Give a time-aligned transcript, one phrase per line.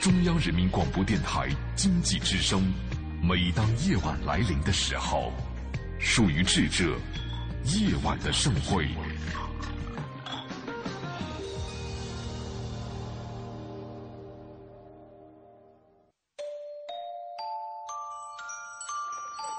[0.00, 2.72] 中央人民广播电台经济之声。
[3.22, 5.30] 每当夜晚来临的时候，
[5.98, 6.96] 属于智者
[7.64, 8.88] 夜晚的盛会。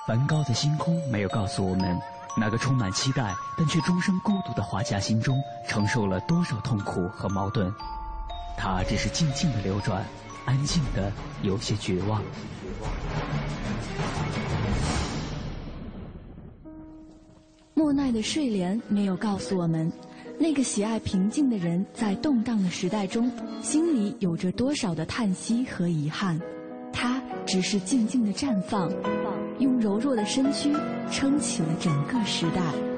[0.07, 2.01] 梵高的星空没有告诉我们，
[2.35, 5.39] 那个充满期待但却终生孤独的画家心中
[5.69, 7.71] 承受了多少痛苦和矛盾。
[8.57, 10.03] 他只是静静的流转，
[10.45, 11.11] 安静的
[11.43, 12.21] 有些绝望。
[17.73, 19.91] 莫奈的睡莲没有告诉我们，
[20.37, 26.39] 那个喜爱平静的人在动荡的时代中，心里有着多少的叹息和遗憾。
[26.93, 28.91] 他只是静静的绽放，
[29.59, 30.75] 用柔弱的身躯
[31.09, 32.90] 撑起了整个时代。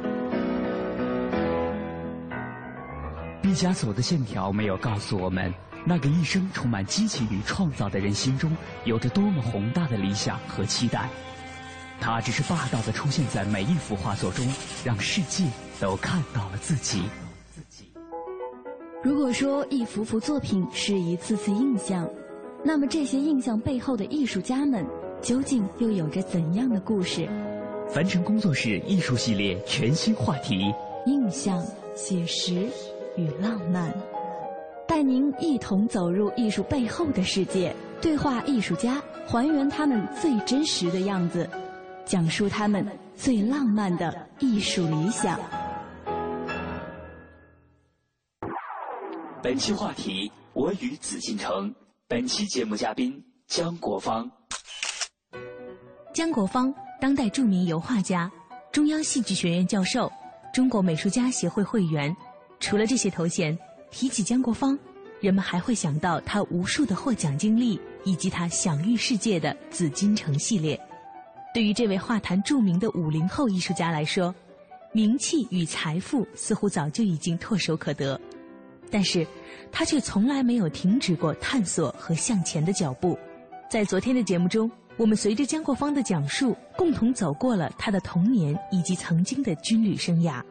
[3.54, 5.54] 毕加索的线条没有告诉我们，
[5.86, 8.52] 那个一生充满激情与创造的人心中
[8.84, 11.08] 有着多么宏大的理想和期待。
[12.00, 14.44] 他只是霸道的出现在每一幅画作中，
[14.84, 15.44] 让世界
[15.80, 17.04] 都看到了自己。
[19.04, 22.10] 如果说一幅幅作品是一次次印象，
[22.66, 24.84] 那么这些印象背后的艺术家们，
[25.22, 27.30] 究竟又有着怎样的故事？
[27.88, 30.74] 凡尘工作室艺术系列全新话题：
[31.06, 32.68] 印象、写实
[33.16, 33.94] 与浪漫，
[34.88, 41.48] 带您一同走入艺术背后的世界，对话艺术家，还原他们最真实的样子，
[42.06, 45.40] 讲述他们最浪漫的艺术理想。
[49.42, 51.74] 本期话题：我与紫禁城。
[52.08, 54.30] 本期节目嘉宾姜国芳。
[56.14, 58.32] 姜国芳，当代著名油画家，
[58.72, 60.12] 中央戏剧学院教授，
[60.54, 62.16] 中国美术家协会会员。
[62.64, 63.56] 除了这些头衔，
[63.92, 64.80] 提起姜国芳，
[65.20, 70.80] 人们还会想到他无数的获奖经历，以及他享誉世界的紫禁城系列。
[71.54, 74.34] 对于这位画坛著名的五零后艺术家来说，
[74.94, 78.18] 名气与财富似乎早就已经唾手可得。
[78.90, 79.28] 但是，
[79.70, 83.20] 他却从来没有停止过探索和向前的脚步。
[83.70, 90.42] 在昨天的节目中，我们随着姜国芳的讲述，共同走过了他的童年以及曾经的军旅生涯。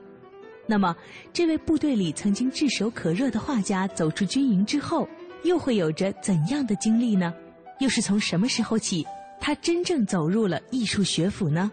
[0.72, 0.97] 那么，
[1.34, 5.06] 这位部队里曾经炙手可热的画家走出军营之后，
[5.43, 7.31] 又会有着怎样的经历呢？
[7.78, 9.06] 又是从什么时候起，
[9.38, 11.71] 他真正走入了艺术学府呢？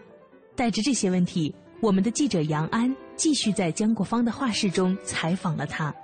[0.53, 5.95] 带着这些问题，我们的记者杨安继续在姜国芳的画室中采访了他。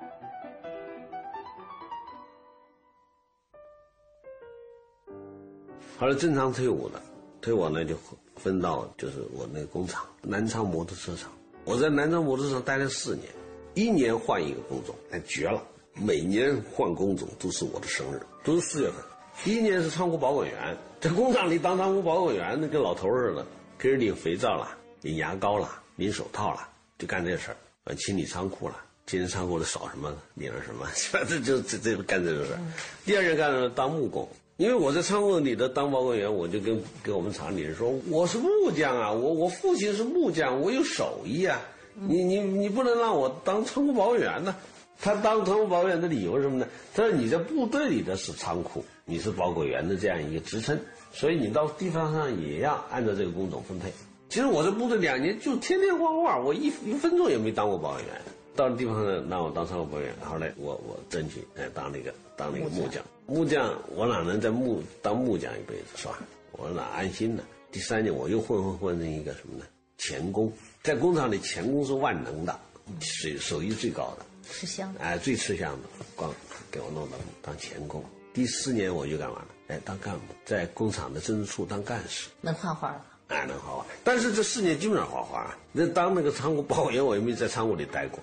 [6.00, 7.02] 后来正常退伍了，
[7.42, 7.94] 退伍呢就
[8.38, 11.30] 分到就是我那个工厂南昌摩托车厂。
[11.66, 13.28] 我在南昌摩托车厂待了四年，
[13.74, 15.62] 一年换一个工种，哎绝了！
[15.96, 18.98] 每年换工种都是我的生日，都是四月份。
[19.44, 23.46] 第一年是仓库保管员，在工厂里当仓库保管员，那跟老头似的，
[23.80, 27.96] 给人领肥皂了，领牙膏了，领手套了，就干这事儿。
[27.96, 28.76] 清理仓库了，
[29.08, 30.88] 今天仓库里少什么领了什么，
[31.28, 32.60] 这就这这干这个事儿。
[33.06, 34.30] 第二年干了当木工。
[34.58, 41.60] 因为我在仓库里的当保管员，我就跟跟我们厂里人说，我是木匠啊，我我父亲是木匠，我有手艺啊，
[41.94, 44.56] 你你你不能让我当仓库保管员呢。
[44.98, 46.66] 他当仓库保管员的理由是什么呢？
[46.94, 50.80] 他说你在部队里的是仓库，你是保管员的这样一个职称，
[51.12, 53.92] 所以你到地方上也要按照这个工种分配。
[54.30, 58.14] 其实我在部队两年就天天画画，我一一分钟也没当过保管员。
[58.56, 63.04] 到了地方上让我当仓库保管员，后来我我争取哎当那个当那个木匠。
[63.28, 66.20] 木匠，我哪能在木当木匠一辈子是吧？
[66.52, 67.44] 我哪安心呢？
[67.72, 69.66] 第三年我又混混混成一个什么呢？
[69.98, 70.52] 钳工，
[70.84, 72.60] 在工厂里钳工是万能的，
[73.00, 76.32] 手手艺最高的，吃香的，哎，最吃香的，光
[76.70, 78.04] 给我弄到当钳工。
[78.32, 79.48] 第四年我就干嘛了？
[79.70, 83.86] 哎，当干部，在工厂的政治处当干事，能画画了，哎，能画画。
[84.04, 88.20] 但是这四年基本上画画，那当那个仓库保管员，我也没在仓库里待过，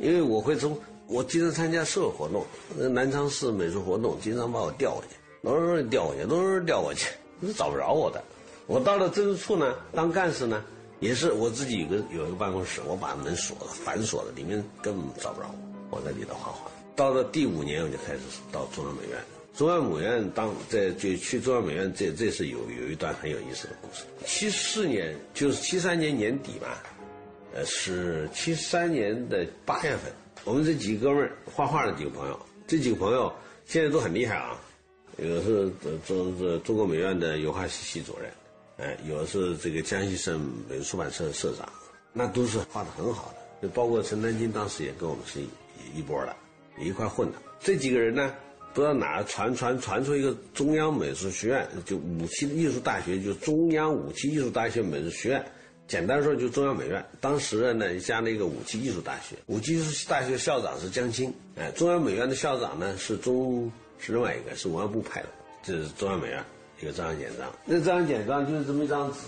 [0.00, 0.76] 因为我会从。
[1.08, 2.44] 我经常参加社会活动，
[2.92, 7.10] 南昌市美术活动经常把我调过去，老是调过去，老是调过去，
[7.42, 8.22] 是找不着我的。
[8.66, 10.64] 我到了政治处呢，当干事呢，
[10.98, 15.48] 也是我自己有个有一个办公室，我把门锁了，反锁了，里面根本找不着
[15.90, 16.70] 我，我在里头画画。
[16.96, 18.20] 到了第五年，我就开始
[18.50, 19.18] 到中央美院，
[19.54, 24.02] 中央美院当在就去中央美院，这这是有有一段很有意思的故事。
[24.24, 26.82] 七四年就是七三年年底吧，
[27.54, 30.12] 呃，是七三年的八月份。
[30.46, 32.38] 我们这几个哥们儿画画的几个朋友，
[32.68, 33.32] 这几个朋友
[33.64, 34.56] 现在都很厉害啊。
[35.18, 35.68] 有的是
[36.06, 38.30] 中中中国美院的油画系系主任，
[38.76, 41.68] 哎，有的是这个江西省美术出版社的社长，
[42.12, 43.38] 那都是画的很好的。
[43.60, 46.36] 就包括陈丹青当时也跟我们是一一波的，
[46.78, 47.38] 一块混的。
[47.58, 48.32] 这几个人呢，
[48.72, 55.44] 不知道哪传传传出一个中央美术学院，就武器艺术大学，就中央武器艺术大学美术学院。
[55.88, 65.28] 简单说就中央美院，当时呢加了一个武器艺术大学，武器艺术大学校长是江青，哎，中央美院的校长呢是中是另外一个是文化部派的，
[65.62, 66.42] 这是中央美院
[66.80, 69.18] 一个照相简章，那照相简章就是这么一张纸，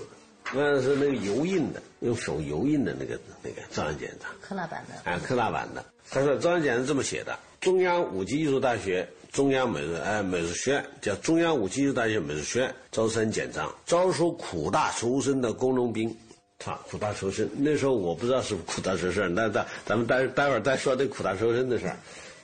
[0.52, 5.84] 那是那个油印的，用手油印的那个那个照相简章，科大版的，哎，科大版的。
[6.10, 16.12] 他说照相简章这么写的：中央武器艺术大学中央美术哎美术学院叫中央武器艺术大学美术学院招生简章，招收苦大仇深的工农兵。
[16.58, 21.96] 他苦大仇深，那时候我不知道是苦大仇深，那咱咱们待待会儿再说这苦大仇深的事儿。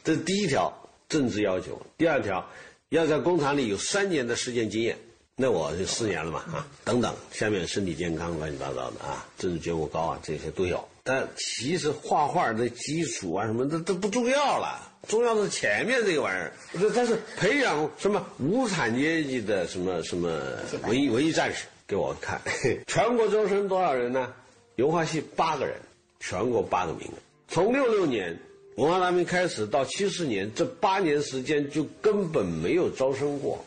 [0.04, 0.72] 这是第一条
[1.08, 2.48] 政治要求，第二条
[2.90, 4.96] 要在工厂里有三年的实践经验，
[5.34, 10.86] 那我就四年了嘛啊，等等，下面身体健康乱七八糟的啊，政治觉悟高啊，这些都有。
[11.02, 16.52] 但其实画画的基础啊什么的都不重要了，重要的是前面这个玩意儿。
[16.80, 20.40] 这但是培养什么无产阶级的什么什么
[20.86, 21.64] 文艺文艺战士。
[21.86, 22.40] 给我看，
[22.86, 24.32] 全国招生多少人呢？
[24.76, 25.78] 油画系八个人，
[26.18, 27.14] 全国八个名额。
[27.46, 28.36] 从六六年
[28.76, 33.64] 文化大革命开始到七四年，这八年时间就根本没有招生过，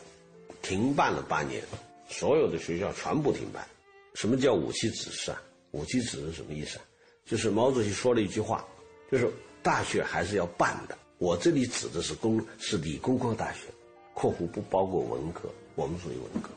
[0.60, 1.62] 停办了八年，
[2.08, 3.66] 所有的学校全部停办。
[4.14, 5.40] 什么叫武器指示啊？
[5.70, 6.84] 武器指示什么意思啊？
[7.24, 8.66] 就是毛主席说了一句话，
[9.12, 9.30] 就是
[9.62, 10.98] 大学还是要办的。
[11.18, 13.60] 我这里指的是工是理工科大学
[14.12, 16.50] （括弧不包括文科），我们属于文科。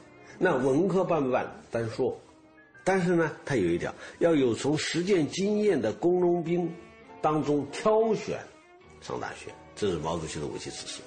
[0.43, 2.19] 那文科办不办单说，
[2.83, 6.67] 但是呢，他有一条，要有从实践经验的工农兵
[7.21, 8.39] 当中挑选
[9.01, 10.99] 上大学，这是毛主席的武器指示。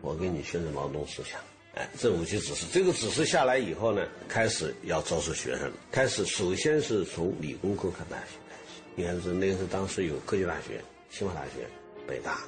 [0.00, 1.40] 我给你宣传毛泽东思想，
[1.76, 8.82] 哎，这武器指示，这个指示下来以后呢，开始要招收学生，开始首先是从理工科看大学开始。
[8.96, 11.68] 你看是那个是当时有科技大学、清华大学、
[12.04, 12.40] 北大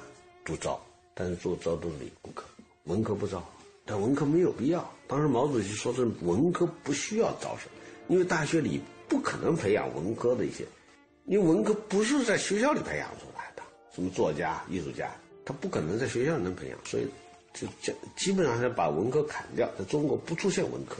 [0.43, 0.77] 都招，
[1.13, 2.43] 但是做招都是理工科，
[2.83, 3.41] 文科不招。
[3.85, 4.91] 但文科没有必要。
[5.07, 7.69] 当时毛主席说是文科不需要招生，
[8.07, 10.65] 因为大学里不可能培养文科的一些，
[11.25, 13.61] 因为文科不是在学校里培养出来的，
[13.93, 15.11] 什么作家、艺术家，
[15.45, 17.07] 他不可能在学校里能培养，所以
[17.53, 20.97] 就基基本上是把文科砍掉，在中国不出现文科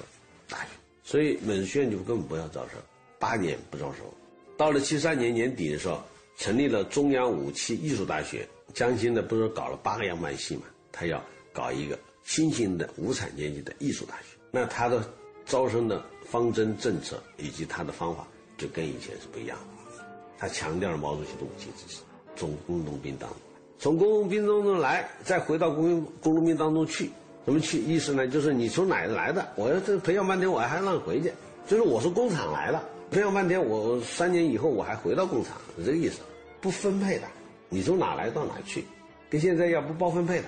[0.48, 0.70] 大学，
[1.04, 2.80] 所以美术学院就根本不要招生，
[3.18, 4.14] 八年不招收。
[4.56, 6.00] 到了七三年年底的时候，
[6.38, 11.20] 成立了中央武器艺术大学，江青呢不是搞了八个样板戏嘛，他要
[11.52, 11.98] 搞一个。
[12.26, 15.08] 新型的无产阶级的艺术大学，那他的
[15.46, 18.28] 招生的方针政策以及他的方法
[18.58, 20.04] 就跟以前是不一样的。
[20.38, 22.02] 他强调了毛主席的武器知识，
[22.36, 23.40] 从工农兵当中，
[23.78, 27.10] 从工农兵当中来，再回到工工农兵当中去，
[27.46, 27.80] 怎么去？
[27.80, 29.48] 意思呢，就是你从哪来的？
[29.56, 31.32] 我要这培养半天，我还让你回去，
[31.68, 36.20] 就是我是工厂来的，培养半天，我三年以后我还回到工厂，是这个意思，
[36.60, 37.28] 不分配的，
[37.70, 38.84] 你从哪来到哪去，
[39.30, 40.48] 跟现在要不包分配的。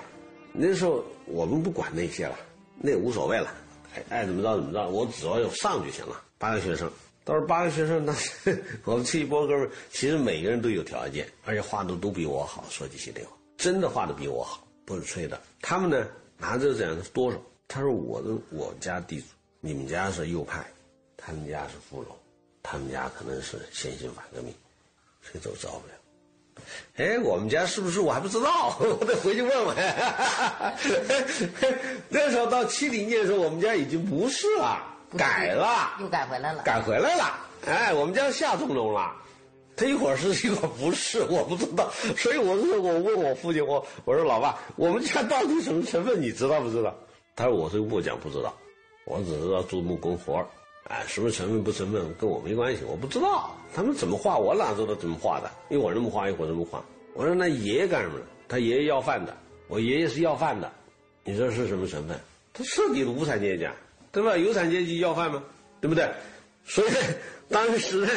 [0.53, 2.37] 那时候我们不管那些了，
[2.77, 3.53] 那无所谓了，
[4.09, 6.23] 爱怎么着怎么着，我只要有上就行了。
[6.37, 6.91] 八个学生，
[7.23, 8.15] 到时候八个学生，那
[8.85, 15.41] 我们这一波哥们，其实每个人都有条件，而且画的都比我好，说句心里话，真的画的比我好，不是吹的。
[15.61, 16.07] 他们呢
[16.37, 17.37] 拿着这样的多少？
[17.67, 19.25] 他说我的我家地主，
[19.59, 20.65] 你们家是右派，
[21.17, 22.15] 他们家是富农，
[22.63, 24.53] 他们家可能是先行反革命，
[25.21, 25.93] 谁都招不了。
[26.97, 28.75] 哎，我们家是不是我还不知道？
[28.79, 29.75] 我得回去问问。
[32.09, 34.81] 那时候到七零年的时候，我们家已经不是了，
[35.17, 37.39] 改了，又改回来了，改回来了。
[37.65, 39.13] 哎，我们家下中农了。
[39.75, 41.87] 他一会儿是一会儿不是，我不知道。
[42.17, 46.19] 所以我说，我问我父亲，我我说老爸，我们家到底什么成分？
[46.19, 46.95] 你知道不知道？
[47.35, 48.51] 他说我是木匠不知道，
[49.05, 50.43] 我只知道做木工活
[50.89, 55.51] 哎，什么成分不成分跟我没关系，我不知道他们怎么画，我哪知道怎么画的？
[55.69, 56.83] 一会儿这么画，一会儿这么画。
[57.13, 58.19] 我说那爷爷干什么？
[58.47, 59.35] 他爷爷要饭的，
[59.67, 60.71] 我爷爷是要饭的，
[61.25, 62.17] 你说是什么成分？
[62.53, 63.67] 他彻底的无产阶级，
[64.11, 64.37] 对吧？
[64.37, 65.43] 有产阶级要饭吗？
[65.81, 66.09] 对不对？
[66.63, 66.91] 所以
[67.49, 68.09] 当时呢，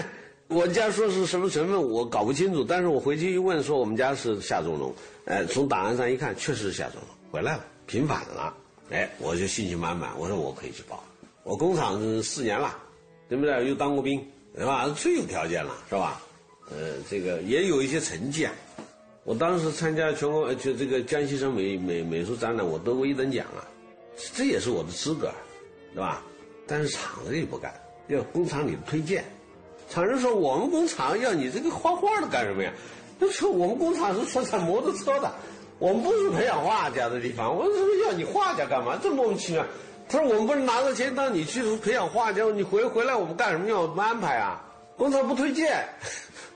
[0.46, 2.62] 我家说是什么成分，我搞不清楚。
[2.62, 4.94] 但是我回去一问，说我们家是下中农。
[5.24, 8.54] 哎，从档案上一看，确实是下中农，回来了，平反了。
[8.90, 11.02] 哎，我就信心满满，我说我可以去报。
[11.50, 12.78] 我工厂是四年了，
[13.28, 13.68] 对不对？
[13.68, 14.88] 又当过兵，对吧？
[14.90, 16.22] 最有条件了，是吧？
[16.70, 18.52] 呃，这个也有一些成绩啊。
[19.24, 23.66] 我当时参加全国就这个江西省美美美术展览，我得过一等奖啊，
[24.32, 25.32] 这也是我的资格，
[25.92, 26.22] 对吧？
[26.68, 27.74] 但是厂子里不干，
[28.06, 29.24] 要工厂里的推荐。
[29.88, 32.72] 厂人说我们工厂要你这个画画的干什么呀？
[33.18, 35.28] 他说我们工厂是生产摩托车的，
[35.80, 37.52] 我们不是培养画家的地方。
[37.52, 37.74] 我说
[38.06, 38.96] 要你画家干嘛？
[39.02, 39.66] 这莫名其妙。
[40.10, 44.60] 他说：“我们不是拿着钱让你去培养画家，你回回来我们干什么要安排啊？
[44.96, 45.86] 工厂不推荐。”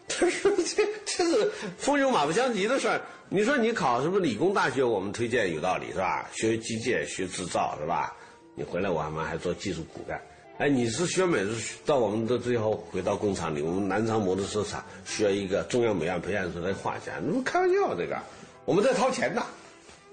[0.08, 3.00] 他说：“这这是风牛马不相及的事儿。
[3.28, 6.28] 你说你考什么理工大学，我们推荐有道理是吧？
[6.34, 8.12] 学机械、学制造是吧？
[8.56, 10.20] 你回来我们还做技术骨干。
[10.58, 18.16] 哎，你是学美术，到我们的最后回到工厂里，我们南昌摩托车厂需要一个中央美院培养出来的画家，你们开玩笑这个？
[18.64, 19.44] 我们在掏钱呐，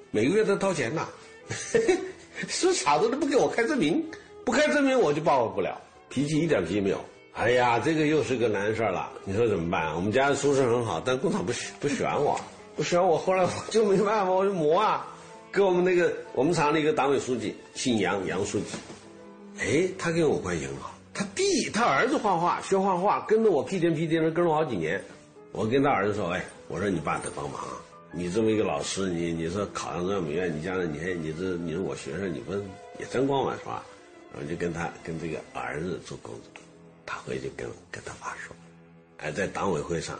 [0.10, 1.07] 每个月都掏钱呐，
[2.48, 4.03] 市场都不给我开证明，
[4.45, 5.79] 不开证明我就报复不了，
[6.10, 7.00] 脾气一点脾气没有。
[7.33, 9.95] 哎呀，这个又是个难事儿了，你说怎么办？
[9.95, 12.39] 我们家的出身很好，但工厂不不选我，
[12.75, 15.07] 不选我，后来我就没办法，我就磨啊，
[15.51, 18.65] 跟我们那个我们厂的一个党委书记姓杨，杨书记。
[19.60, 20.91] 哎，他跟我关系很好。
[21.13, 25.01] 他弟，他儿子画画，学画画，跟着我屁颠屁颠的跟了好几年。
[25.53, 27.62] 我跟他儿子说：“哎，我说你爸得帮忙，
[28.12, 32.53] 你这么一个老师，你你说考上中央美院，你将来你还你这你是我学生，你不
[33.00, 33.84] 也争光嘛是吧？”
[34.34, 36.63] 然后就跟他跟这个儿子做工作。
[37.06, 38.56] 他回去跟跟他爸说
[39.18, 40.20] ：“哎，在党委会上，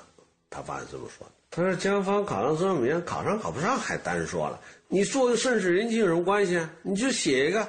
[0.50, 1.28] 他爸是这么说。
[1.50, 6.70] 他说江芳考上中央美院，考上考不上还单说了，你做个顺势人情有什么关系啊？
[6.82, 7.68] 你就写一个。”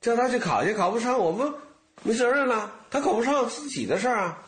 [0.00, 1.50] 叫他去考去，考不上我们
[2.02, 2.70] 没责任了。
[2.90, 4.46] 他考不上自己的事儿啊，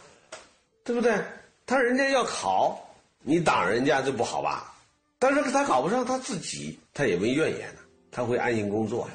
[0.84, 1.18] 对不对？
[1.64, 4.74] 他人家要考，你挡人家就不好吧？
[5.18, 7.80] 但是他考不上，他自己他也没怨言的，
[8.10, 9.08] 他会安心工作。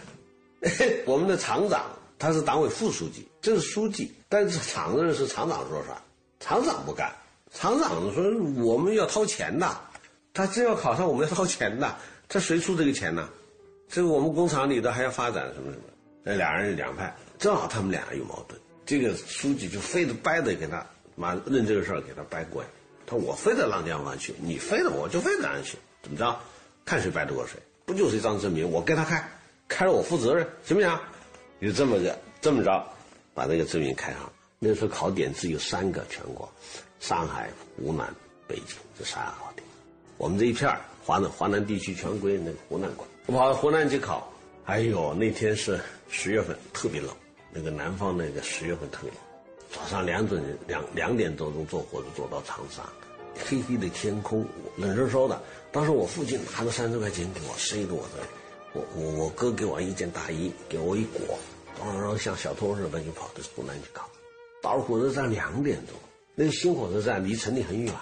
[1.06, 1.86] 我们的厂长
[2.18, 6.02] 他是党委副书记，这是书记，但是厂子是厂长说了算，
[6.40, 7.12] 厂长不干。
[7.54, 8.24] 厂长说
[8.64, 9.70] 我们要掏钱的，
[10.34, 11.96] 他真要考上，我们要掏钱的。
[12.30, 13.28] 他谁出这个钱呢？
[13.90, 15.84] 这个我们工厂里头还要发展什么什么。
[16.24, 18.58] 那俩人两派，正好他们俩有矛盾。
[18.86, 22.64] 这个书记就非得掰着给他妈认这个事儿，给他掰过。
[23.06, 26.38] 他说我非得让江方去，你非得我就非得让去，怎么着？
[26.86, 27.60] 看谁掰得过谁。
[27.86, 28.70] 不就是一张证明？
[28.70, 29.28] 我跟他开，
[29.68, 31.00] 开了我负责任，行不行？
[31.62, 32.84] 就这么个这么着，
[33.34, 34.32] 把那个证明开上。
[34.60, 36.52] 那时候考点只有三个全国：
[37.00, 38.14] 上海、湖南、
[38.48, 39.68] 北京这三个考点。
[40.18, 40.70] 我们这一片
[41.04, 43.08] 华南华南地区全归那个湖南管。
[43.26, 44.32] 我跑到湖南去考。
[44.66, 45.80] 哎呦，那天是
[46.10, 47.10] 十月份，特别冷。
[47.52, 49.20] 那个南方那个十月份特别冷，
[49.70, 52.84] 早上两点两两点多钟坐火车坐到长沙，
[53.46, 54.46] 黑黑的天空，
[54.78, 55.42] 冷飕飕的。
[55.72, 58.22] 当时我父亲拿着三十块钱给我塞给我这，
[58.74, 61.38] 我我我哥给我一件大衣，给我一裹，
[61.80, 64.02] 然后像小偷似的就跑到湖南去搞。
[64.62, 65.96] 到了火车站两点钟，
[66.36, 67.94] 那个新火车站离城里很远，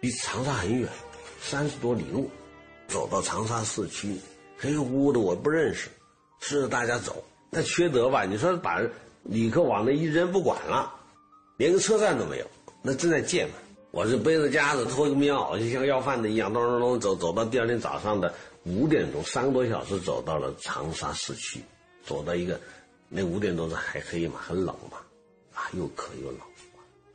[0.00, 0.88] 离长沙很远，
[1.40, 2.30] 三十多里路，
[2.88, 4.16] 走到长沙市区，
[4.56, 5.88] 黑乎乎的，我不认识。
[6.40, 8.24] 是着大家走，那缺德吧？
[8.24, 8.80] 你说把
[9.24, 10.94] 旅客往那一扔不管了，
[11.56, 12.46] 连个车站都没有，
[12.80, 13.54] 那正在建嘛。
[13.90, 18.32] 我是背着夹子脱个棉袄，就像要饭的一样，咚咚咚走走到第二天早上的
[18.64, 21.60] 五点钟，三个多小时走到了长沙市区，
[22.04, 22.60] 走到一个
[23.08, 24.98] 那五点多是还黑嘛，很冷嘛，
[25.54, 26.40] 啊又渴又冷，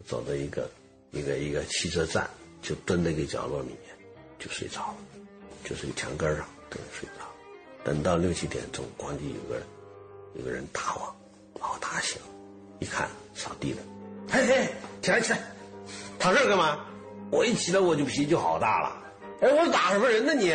[0.06, 0.68] 走到一个
[1.12, 2.28] 一个一个汽车站，
[2.62, 3.96] 就蹲在一个角落里面
[4.40, 4.96] 就睡着了，
[5.64, 7.24] 就是个墙根上蹲睡着。
[7.84, 9.62] 等到六七点钟，咣叽有个
[10.34, 11.16] 有个人打我，
[11.60, 12.20] 把我打醒，
[12.80, 13.82] 一看扫地的，
[14.28, 15.40] 嘿嘿，起来起来，
[16.20, 16.80] 躺这儿干嘛？
[17.32, 19.02] 我一起来我就脾气就好大了，
[19.42, 20.54] 哎，我打什么人呢你？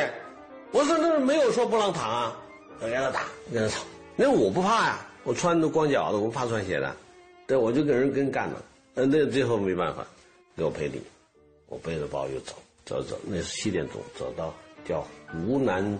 [0.72, 2.36] 我说那没有说不让躺啊，
[2.80, 3.82] 我跟他打，跟他吵，
[4.16, 6.94] 那我不怕呀，我穿着光脚的，我不怕穿鞋的，
[7.46, 8.62] 对，我就跟人跟干了，
[8.94, 10.06] 嗯，那最后没办法，
[10.56, 11.02] 给我赔礼，
[11.68, 14.54] 我背着包又走走走，那是七点钟走到
[14.86, 15.98] 叫湖南。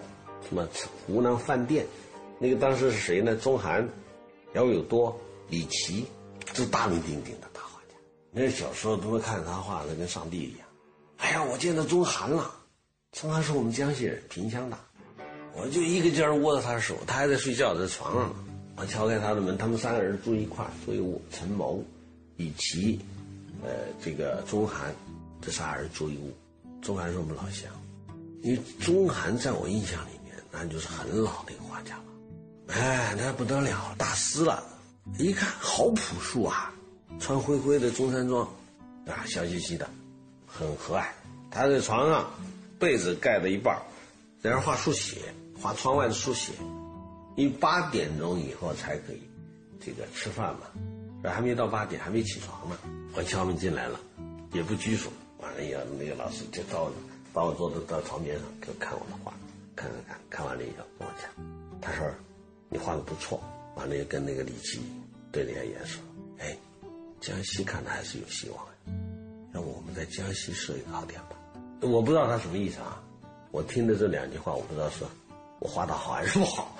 [0.49, 0.67] 什么
[1.05, 1.85] 湖南饭店，
[2.39, 3.35] 那个当时是谁呢？
[3.35, 3.87] 钟涵、
[4.55, 5.15] 姚有多、
[5.49, 6.07] 李琦，
[6.53, 7.48] 这大名鼎鼎的
[8.39, 10.69] 那小时候都能看他画的跟上帝一样。
[11.17, 12.49] 哎呀，我见到钟涵了，
[13.11, 14.79] 钟涵是我们江西人，萍乡的。
[15.55, 18.37] 我就一个劲儿握着他的手，他还在睡觉，在床上呢。
[18.77, 21.21] 我敲开他的门，他们三个人住一块儿，住一屋。
[21.33, 21.85] 陈谋、
[22.37, 23.01] 李琦，
[23.65, 24.95] 呃，这个钟涵，
[25.43, 26.33] 这仨人住一屋。
[26.81, 27.69] 钟涵是我们老乡，
[28.43, 30.33] 因为钟涵在我印象里面。
[30.53, 32.05] 那就是很老的一个画家了，
[32.69, 34.63] 哎，那不得了，大师了。
[35.19, 36.73] 一看好朴素啊，
[37.19, 38.47] 穿灰灰的中山装，
[39.07, 39.89] 啊，笑嘻嘻的，
[40.47, 41.05] 很和蔼。
[41.51, 42.31] 他在床上，
[42.79, 43.81] 被子盖了一半，
[44.43, 45.17] 在那画速写，
[45.61, 46.53] 画窗外的速写。
[47.37, 49.23] 因为八点钟以后才可以，
[49.81, 50.63] 这个吃饭嘛，
[51.23, 52.77] 这还没到八点，还没起床呢。
[53.15, 53.99] 我敲门进来了，
[54.53, 56.91] 也不拘束，完了以后那个老师就到，
[57.33, 59.33] 把我坐到到床边上，就看我的画。
[59.77, 61.31] 看看看看完了以后跟我讲，
[61.81, 62.05] 他说
[62.69, 63.41] ：“你画的不错。”
[63.77, 64.81] 完了又跟那个李琦
[65.31, 66.03] 对了一下眼说
[66.39, 66.59] ：“哎，
[67.21, 68.93] 江西看来还是有希望的，
[69.53, 71.37] 让我们在江西设一个考点吧。”
[71.83, 73.01] 我不知道他什么意思啊，
[73.51, 75.05] 我听的这两句话，我不知道是
[75.61, 76.77] 我画的好还是不好，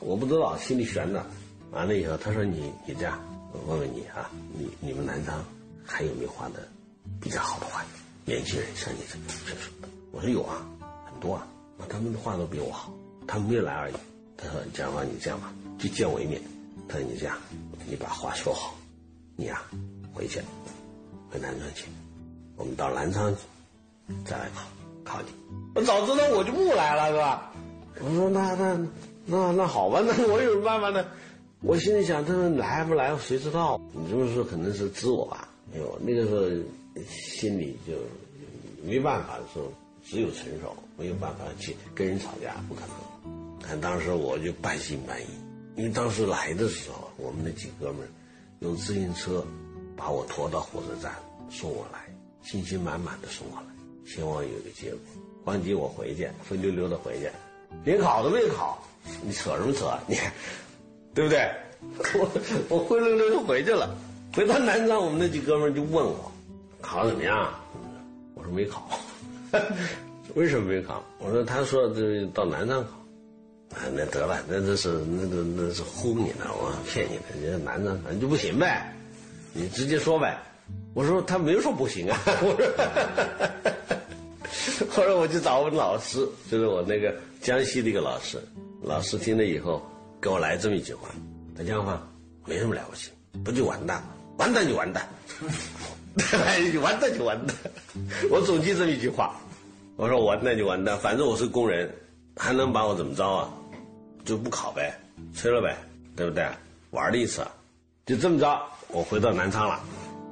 [0.00, 1.24] 我不知道，心里悬着。
[1.70, 3.20] 完了以后，他说：“你你这样，
[3.52, 5.44] 我问问你啊，你你们南昌
[5.84, 6.66] 还有没有画的
[7.20, 7.84] 比较好的画？
[8.24, 9.16] 年轻人像你这
[9.46, 10.66] 这种的？”我说有啊，
[11.06, 11.46] 很多啊。
[11.88, 12.92] 他们的话都比我好，
[13.26, 13.94] 他们没有来而已。
[14.36, 16.42] 他说：“蒋方，你这样吧，就见我一面。
[16.88, 17.38] 他说你这样，
[17.88, 18.74] 你把话说好，
[19.40, 19.62] 你呀
[20.12, 20.38] 回去，
[21.30, 21.86] 回南昌去，
[22.56, 23.34] 我们到南昌
[24.22, 24.66] 再来考
[25.02, 25.28] 考你。
[25.74, 27.50] 我早知道我就不来了，是吧？
[28.02, 28.78] 我说那那
[29.24, 31.02] 那那好吧，那我有什么办法呢？
[31.62, 33.80] 我心里想，他说来不来谁知道？
[33.94, 35.48] 你这么说可能是指我吧？
[35.72, 36.44] 哎呦，那个时候
[37.08, 37.94] 心里就
[38.84, 39.72] 没办法说，
[40.04, 43.58] 只有承受，没有办法去跟人吵架，不可能。
[43.66, 45.26] 但当时我就半信半疑，
[45.76, 48.06] 因为当时来的时候，我们那几哥们
[48.60, 49.44] 用自行车
[49.96, 51.12] 把我驮到火车站
[51.50, 52.08] 送我来，
[52.42, 53.66] 信心满满的送我来，
[54.06, 55.00] 希望有个结果。
[55.44, 57.30] 关机我回去，灰溜溜的回去，
[57.84, 58.82] 连考都没考，
[59.22, 59.98] 你扯什么扯？
[60.06, 60.16] 你。
[61.12, 61.50] 对不对？
[62.14, 62.30] 我
[62.68, 63.96] 我灰溜溜就回去了。
[64.32, 66.30] 回到南昌，我们那几哥们就问我
[66.80, 67.52] 考怎么样？
[68.34, 68.88] 我说没考。
[70.36, 71.02] 为什么没考？
[71.18, 72.99] 我说他说这到南昌考。
[73.74, 77.40] 啊，那得了，那这是那那那是唬你呢，我骗你的。
[77.40, 78.92] 人家南昌反正就不行呗，
[79.52, 80.38] 你直接说呗。
[80.94, 82.18] 我说他没说不行啊。
[82.42, 82.54] 我
[84.50, 88.40] 说，后 来我就找我们老师，就是我那个江西的一个老师。
[88.82, 89.82] 老师听了以后。
[90.22, 91.08] 给我来这么一句话，
[91.56, 92.06] 他讲话
[92.44, 93.10] 没什么了不起，
[93.42, 94.08] 不就完蛋吗？
[94.36, 95.08] 完蛋就完蛋，
[96.82, 97.56] 完蛋就完蛋。
[98.30, 99.40] 我总记这么一句话，
[99.96, 101.90] 我说完蛋就完蛋，反正我是工人，
[102.36, 103.50] 还能把我怎么着啊？
[104.24, 104.98] 就不考呗，
[105.34, 105.76] 吹了呗，
[106.16, 106.46] 对不对？
[106.90, 107.46] 玩了一次，
[108.06, 109.80] 就这么着，我回到南昌了。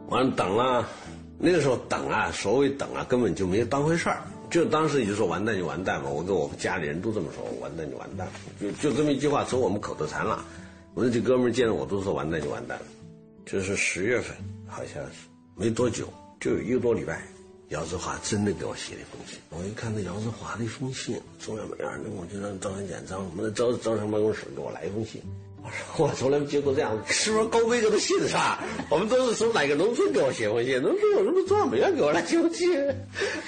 [0.09, 0.89] 完了等了，
[1.39, 4.23] 那个时候等啊，所谓等啊，根本就没当回事儿。
[4.51, 8.27] 就当时也就说完蛋就完蛋嘛，我跟我们家里人都这么说，完蛋就完蛋，
[8.61, 10.43] 就就这么一句话成我们口头禅了。
[10.95, 12.85] 我那几哥们见了我都说完蛋就完蛋了，
[13.45, 14.35] 就是十月份，
[14.67, 17.23] 好像是没多久，就有一个多礼拜，
[17.69, 19.39] 姚志华真的给我写了一封信。
[19.51, 25.23] 我一看那姚志华的一封信，中央美院，那我就让赵元简、张我们的招招生办公室给我来一封信。
[25.63, 28.65] 我说 我从来没接过这样，是不是高规格的信是吧？
[28.89, 30.81] 我们都是从哪个农村给我写封信？
[30.81, 32.73] 农村有什么中央美院给我来写封信？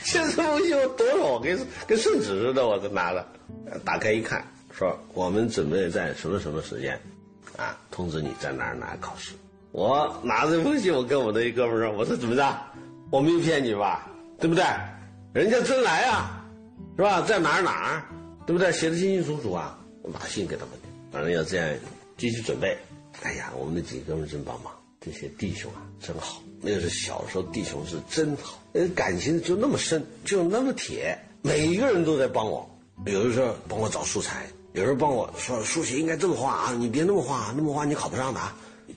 [0.03, 1.39] 写这封信我多少？
[1.39, 3.27] 跟跟圣旨似的，我都拿着，
[3.87, 7.01] 打开一看，说我们准备在什么什么时间，
[7.57, 9.33] 啊，通知你在哪儿哪儿考试。
[9.71, 12.61] 我拿着这封信，我跟我的一哥们说，我说怎么着？
[13.11, 14.09] 我没有骗你吧？
[14.39, 14.65] 对不对？
[15.33, 16.45] 人家真来啊，
[16.97, 17.21] 是吧？
[17.23, 18.05] 在哪儿哪儿？
[18.47, 18.73] 对不对？
[18.73, 19.79] 写的清清楚楚啊！
[20.03, 20.71] 我把信给他们，
[21.13, 21.69] 反正要这样。
[22.17, 22.77] 继续准备，
[23.23, 26.43] 哎呀，我们那几个哥们真帮忙，这些弟兄啊，真好。
[26.61, 28.59] 那个是小时候弟兄是真好，
[28.95, 32.69] 感情就那么深，就那么铁，每一个人都在帮我。
[33.07, 38.41] 有的时候帮我找素材，有人帮我说数学应该这么画啊，你别那么画，那么画你考不上的。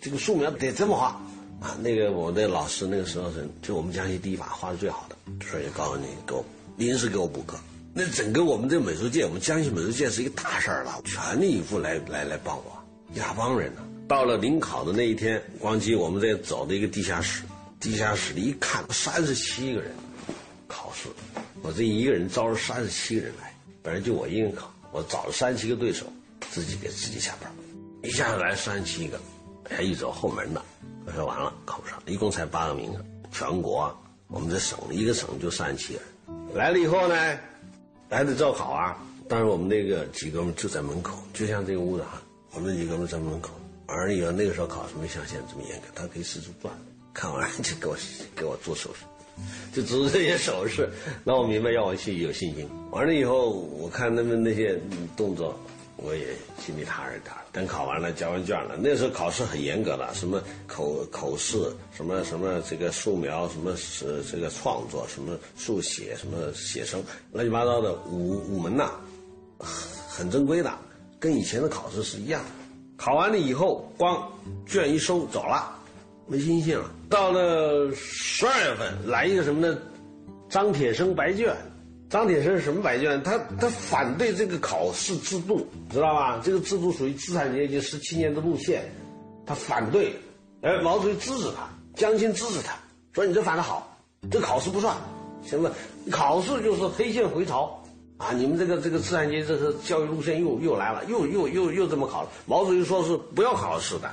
[0.02, 1.22] 这个素描得这么画
[1.64, 1.76] 啊。
[1.82, 5.16] 那个我的老师那个时候是就我们江西第一把画的最好的，
[5.48, 6.46] 所以告诉你给我
[6.78, 7.58] 临时给我补课。
[7.94, 12.84] 那整个我们这美术界，我们江西美术界是一个大事儿了，全力以赴来来来帮我。
[13.16, 17.44] 亚帮人呢，到了临考的那一天，光机我们在走的一个地下室，
[17.80, 19.92] 地下室里一看，三十七个人
[20.68, 21.08] 考试，
[21.62, 26.08] 我这一个人招了三十七个人来，本来就我一个人考，我找了三十七个对手，
[26.50, 27.52] 自己给自己下班，
[28.02, 29.20] 一下子来三十七个，
[29.70, 30.62] 还一走后门的，
[31.06, 33.00] 我说完了考不上，一共才八个名额，
[33.32, 33.96] 全国
[34.28, 37.16] 我们这省一个省就三十七个人，来了以后呢，
[38.10, 38.98] 还得照考啊，
[39.28, 42.22] 当时我们那个几哥们就在门口，就像这个屋子哈。
[42.56, 43.50] 我们几个人在门口，
[43.88, 46.72] 完了以后那个时候考试没像现在这么严格，他可以四处转，
[47.12, 47.98] 看完就给我
[48.36, 49.06] 给我做手势，
[49.74, 50.88] 就指这些手势，
[51.26, 52.70] 让我明白让我去有信心。
[52.92, 54.80] 完了以后，我看他们那些
[55.18, 55.60] 动作，
[56.06, 56.28] 我也
[56.60, 61.58] 心里踏实点等考完了，交完卷了，那时候考试很严格的，什么口口试，
[61.96, 68.92] 什么什么这个素描，什么是这个创作，什么速写，什么写生，乱七八糟的五五门呐，
[70.10, 70.70] 很正规的。
[71.20, 72.50] 跟以前的考试是一样的，
[72.98, 74.30] 考完了以后，光
[74.66, 75.74] 卷一收走了，
[76.28, 76.92] 没新鲜了。
[77.10, 79.78] 到了十二月份，来一个什么呢？
[80.50, 81.56] 张铁生白卷。
[82.14, 83.24] 张铁生什么白卷？
[83.24, 86.40] 他他反对这个考试制度，知道吧？
[86.44, 88.84] 这个制度属于资产阶级十七年的路线，
[89.48, 90.14] 他反对。
[90.62, 92.76] 哎，毛主席支持他，江青支持他，
[93.14, 93.98] 说你这反的好，
[94.30, 94.96] 这考试不算，
[95.44, 95.74] 行了？
[96.12, 97.80] 考试就是黑线回潮。
[98.18, 98.32] 啊！
[98.32, 102.30] 你们这个这个资产阶级这个教育路线又又来了，又又又又这么考了。
[102.46, 104.10] 毛主席说是不要考试的，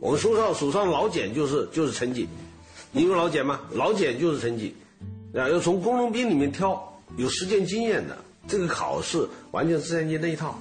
[0.00, 2.28] 我们手上手上老茧就是就是成绩。
[2.92, 3.60] 你有老茧吗？
[3.72, 4.72] 老茧就是成绩，
[5.34, 6.80] 啊，要从工农兵里面挑
[7.16, 8.16] 有实践经验的。
[8.46, 10.54] 这个考试完全资产阶级那一套，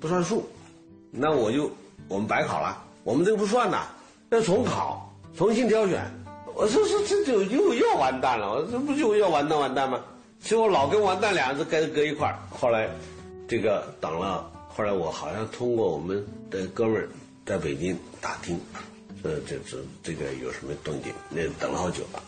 [0.00, 0.48] 不算数。
[1.10, 1.70] 那我就
[2.08, 3.88] 我们白考了，我们这个不算呐，
[4.30, 6.02] 要重考，重新挑选。
[6.54, 10.00] 我说说这就又要完蛋了，我这不就要完蛋完蛋吗？
[10.40, 12.38] 其实我老跟王旦俩人搁搁一块儿。
[12.50, 12.88] 后来，
[13.46, 17.08] 这个等了，后来我好像通过我们的哥们儿
[17.44, 18.58] 在北京打听，
[19.22, 22.22] 说这这这个有什么动静，那等了好久了。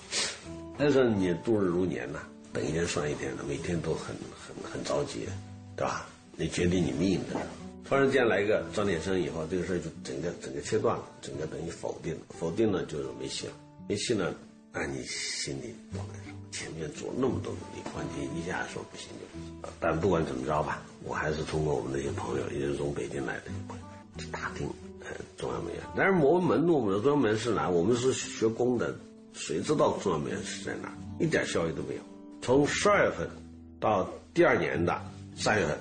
[0.76, 2.20] 那时候你度日如年呐，
[2.54, 5.28] 等一天算一天的，每天都很很很着急，
[5.76, 6.06] 对吧？
[6.36, 7.40] 你决定你命的，
[7.84, 13.52] 突然间来一个张点生以后，这个事儿就整个整个切断了，整个等于否定了，否定了就是没戏了，
[13.88, 14.32] 没戏了，
[14.72, 16.30] 那你心里多难受。
[16.52, 19.74] 前面做那么多努力，关键一下说不行就不行。
[19.80, 23.84] 但不管怎么着吧，我还是通过我们那些朋友，也就是从北京来的朋友，
[24.16, 24.70] 去打听
[25.36, 25.82] 中央美院。
[25.96, 27.68] 但是我们门路，我们的中央美院是哪？
[27.68, 28.94] 我们是学工的。
[29.32, 30.96] 谁知道中央美院是在哪？
[31.18, 32.02] 一点消息都没有。
[32.44, 33.26] 从十二月份
[33.80, 35.00] 到第二年的
[35.34, 35.78] 三月份，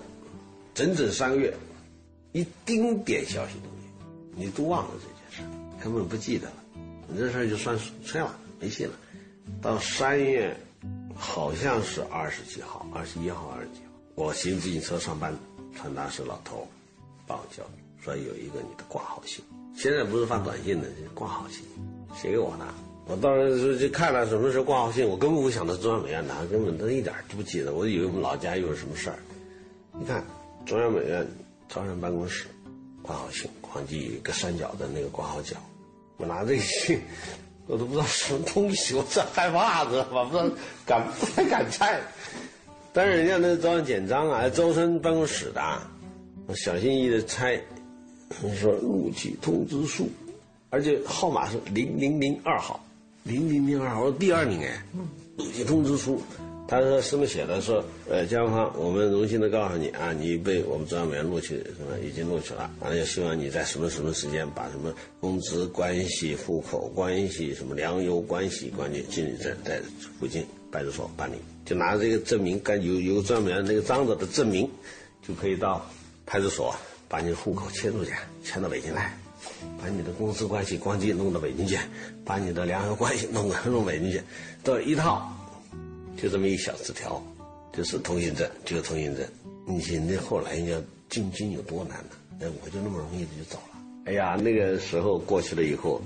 [0.73, 1.54] 整整三个月，
[2.32, 4.45] 一丁点消息都没有。
[4.45, 6.54] 你都忘了这件事，根本不记得了。
[7.10, 8.93] 你这事儿就算吹了，没戏了。
[9.62, 10.56] 到三月，
[11.13, 15.38] 好像是二十几号，二十一号、二十几号，我骑自行车上班，
[15.76, 16.65] 传达室老头
[17.28, 17.62] 把我叫，
[18.02, 19.43] 说有一个你的挂号信。
[19.76, 21.65] 现在不是发短信的，挂号信，
[22.15, 22.65] 写给我的。
[23.06, 27.74] 我当时就看了什么时候挂号信，我根本不想到中央美院拿，根本都一点都不记得。
[27.74, 29.20] 我以为我们老家又有什么事儿。
[30.00, 30.24] 你看，
[30.66, 31.28] 中央美院
[31.68, 32.46] 招生办公室
[33.02, 35.58] 挂号信，黄记有一个三角的那个挂号角。
[36.18, 37.02] 我拿这个信，
[37.68, 40.24] 我都不知道什么东西，我这害怕知道吧？
[40.24, 40.50] 不知道
[40.86, 42.00] 敢不太敢拆。
[42.94, 45.62] 但是人家那招生简章啊，招生办公室的，
[46.48, 47.62] 我小心翼翼的拆。
[48.42, 50.10] 你说录取通知书，
[50.70, 52.83] 而且号码是零零零二号。
[53.23, 54.83] 零零零二，我第二名哎，
[55.38, 56.21] 录取通知书，
[56.67, 57.62] 他说什么写的？
[57.62, 69.81] 说呃，江芳，我们荣幸的告诉你啊，你被我们中央美院录取，什么已经录取了，完了也希望你在什么什么时间把什么工资关系、户口关系、什么粮油关系关系，进在在
[70.19, 74.69] 附近派出所办理，就拿这个证明，干有有专门那个章子的证明，
[75.25, 75.89] 就可以到
[76.25, 76.75] 派出所
[77.07, 78.12] 把你户口迁出去，
[78.43, 79.17] 迁到北京来。
[79.79, 81.77] 把你的公司关系光机弄到北京去，
[82.23, 84.21] 把你的良好关系弄弄北京去，
[84.63, 85.32] 都一套，
[86.17, 87.21] 就这么一小纸条，
[87.71, 89.25] 就是通行证，就是通行证。
[89.67, 92.10] 你现在后来要进京有多难呢？
[92.39, 93.79] 那我就那么容易的就走了。
[94.06, 96.01] 哎呀，那个时候过去了以后，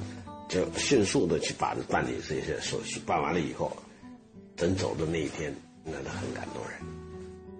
[0.47, 3.75] 就迅速的去把办理这些手续，办完了以后，
[4.55, 6.79] 等走的那一天，那都很感动人。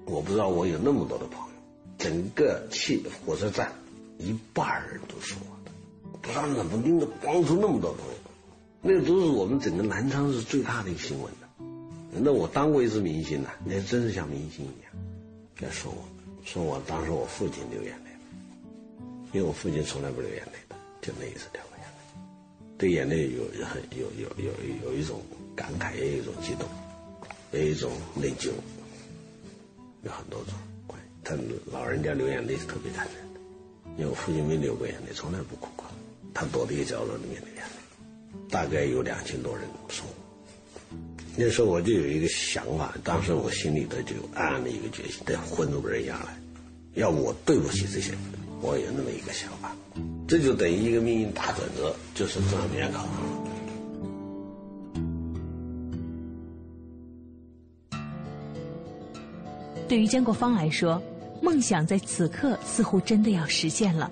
[0.05, 1.53] 我不知道我有那么多的朋友，
[1.97, 3.71] 整个去火车站。
[4.19, 5.66] 一半人都说我
[6.27, 8.13] 的，不知道怎么拎着帮出那么多朋友，
[8.81, 11.47] 那都是我们整个南昌市最大的一个新闻的。
[12.19, 14.91] 那我当过一次明星呢，那真是像明星一样。
[15.59, 16.03] 在说我，
[16.45, 18.19] 说我当时我父亲流眼泪了，
[19.33, 21.91] 因为我父亲从来不流眼泪的，就那一次流过眼泪。
[22.77, 24.51] 对眼泪有很有有有
[24.85, 25.21] 有一种
[25.55, 26.67] 感慨，也有一种激动，
[27.51, 28.49] 有一种内疚，
[30.03, 30.53] 有很多种
[30.85, 31.07] 关系。
[31.23, 31.35] 他
[31.71, 33.27] 老人家流眼泪是特别感人。
[33.97, 35.85] 因为我父亲没流过眼泪，从来不哭过。
[36.39, 40.05] 他躲在一个角落里面流眼泪，大概有两千多人送。
[41.35, 46.37] 那时候我就有一个想法，当时我心里头就暗暗的一个决心，得混出个人样来。
[46.93, 48.19] 要我对不起这些人，
[48.61, 49.75] 我有那么一个想法。
[50.27, 53.07] 这就等于一个命运大转折，就是中央美院考。
[59.87, 61.01] 对于江国芳来说。
[61.39, 64.11] 梦想在此刻似乎真的要实现了。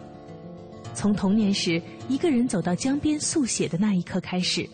[0.95, 4.67] 从童年时一个人走到江边速写的那一刻开始，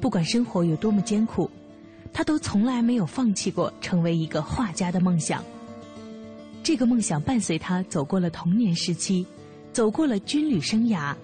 [0.00, 1.48] 不管生活有多么艰苦，
[2.12, 5.42] 他都从来没有放弃过成为一个画家的梦想。
[6.64, 9.24] 这个梦想伴随他走过了童年时期，
[9.72, 11.14] 走过了军旅生涯，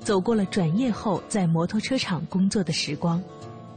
[0.00, 3.22] 走过了转业后在摩托车厂工作的时光，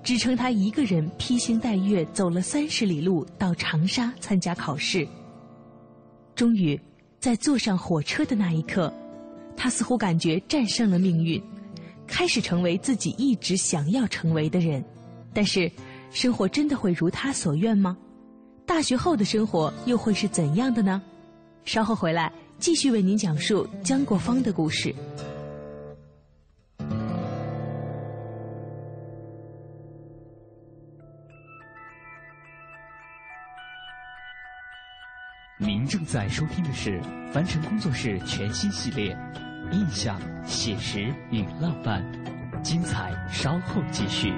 [0.04, 5.08] 支撑他一个人披星戴月走了三十里路到长沙参加考试。
[6.36, 6.80] 终于，
[7.20, 8.94] 在坐上火车的那一刻，
[9.62, 11.44] 他似乎感觉战胜了命运，
[12.08, 14.82] 开始成为自己一直想要成为的人。
[15.34, 15.70] 但是，
[16.12, 17.98] 生活真的会如他所愿吗？
[18.66, 21.02] 大学后的生活又会是怎样的呢？
[21.66, 24.96] 稍后回来继续为您讲述江国芳的故事。
[35.58, 37.02] 您正在收听的是
[37.34, 39.14] 凡尘工作室全新系列
[39.72, 42.04] 《印象、写实与浪漫》，
[42.62, 44.34] 精彩稍后继续。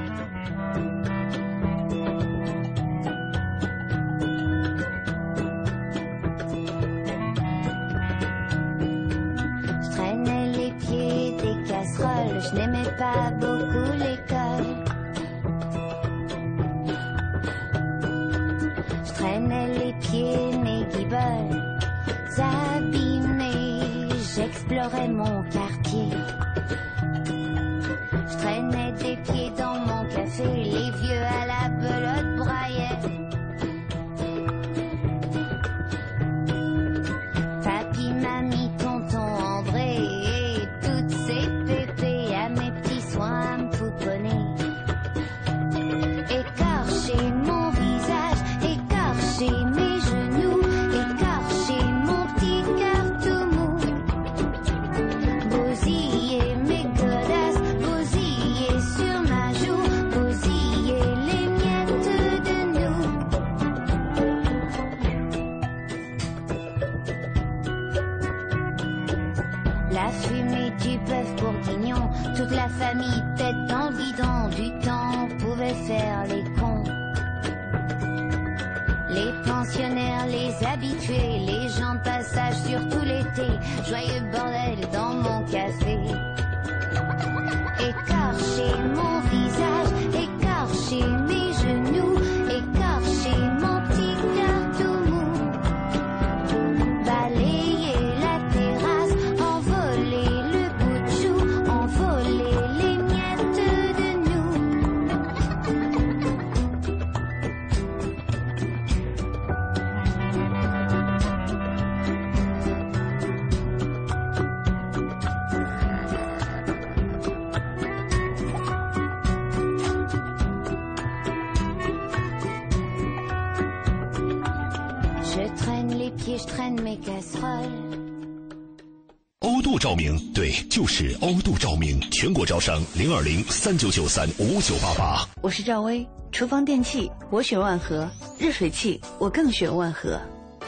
[129.43, 135.27] 欧度照明，对，就是欧度照明，全国招商零二零三九九三五九八八。
[135.41, 140.21] 我是赵薇，厨房电器我选万和，热水器我更选万和。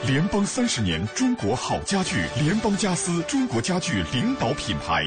[0.08, 5.04] 联邦三十年中国好家具，联邦家私中国家具领导品牌。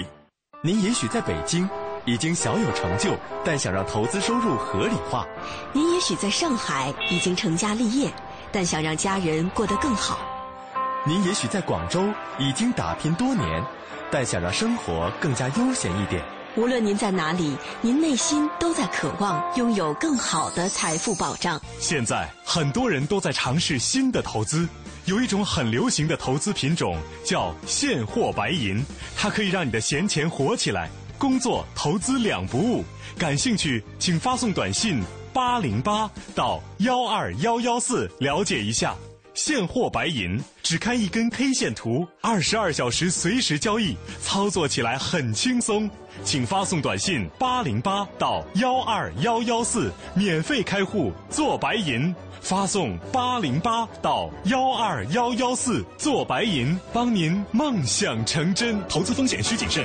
[0.62, 1.68] 您也许在北京
[2.04, 5.26] 已经小有成就，但想让投资收入合理化；
[5.72, 8.12] 您也许在上海已经成家立业，
[8.52, 10.18] 但想让家人过得更好；
[11.08, 13.64] 您也许在广州已经打拼多年，
[14.10, 16.20] 但想让生活更加悠闲一点。
[16.56, 21.60] 无论您在哪里，您内心都在渴望拥有更好的财富保障。
[21.78, 24.68] 现在很多人都在尝试新的投资，
[25.04, 28.84] 有一种很流行的投资品种叫现货白银，
[29.16, 32.84] 它可以让你的闲钱活起来，工作投资两不误。
[33.16, 35.00] 感兴趣，请发送短信
[35.32, 38.92] 八零八到幺二幺幺四了解一下。
[39.36, 45.88] 现货白银只看一根 K 线图，二十二小时随时交易，操作起来很轻松。
[46.24, 52.14] 请发送短信八零八到幺二幺幺四，免费开户做白银。
[52.40, 58.80] 发送八零八到幺二幺幺四做白银，帮您梦想成真。
[58.88, 59.84] 投资风险需谨慎。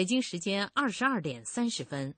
[0.00, 2.14] 北京时间二十二点三十分。